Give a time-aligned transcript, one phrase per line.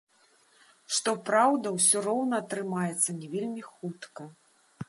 [0.99, 4.23] Што праўда, усё роўна атрымаецца не вельмі хутка.